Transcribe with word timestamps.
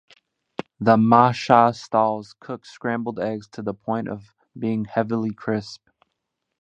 The 0.79 0.97
mai 0.97 1.31
shai 1.31 1.73
stalls 1.73 2.33
cook 2.39 2.65
scrambled 2.65 3.19
eggs 3.19 3.47
to 3.49 3.61
the 3.61 3.75
point 3.75 4.07
of 4.07 4.33
being 4.57 4.85
heavily 4.85 5.31
crisp. 5.31 5.87